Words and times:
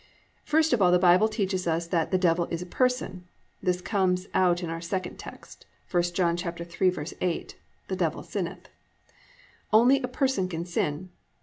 1. 0.45 0.45
First 0.45 0.73
of 0.73 0.81
all, 0.81 0.91
the 0.91 0.97
Bible 0.97 1.27
teaches 1.29 1.67
us 1.67 1.85
that 1.85 2.09
the 2.09 2.17
Devil 2.17 2.47
is 2.49 2.63
a 2.63 2.65
person. 2.65 3.25
This 3.61 3.81
comes 3.81 4.27
out 4.33 4.63
in 4.63 4.69
our 4.71 4.81
second 4.81 5.19
text, 5.19 5.67
1 5.91 6.01
John 6.15 6.35
3:8: 6.35 7.53
+"The 7.87 7.95
devil 7.95 8.23
sinneth."+ 8.23 8.69
Only 9.71 10.01
a 10.01 10.07
person 10.07 10.49
can 10.49 10.65
sin. 10.65 11.11